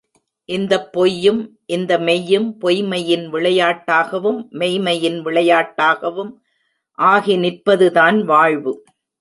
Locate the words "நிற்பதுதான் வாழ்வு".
7.37-8.73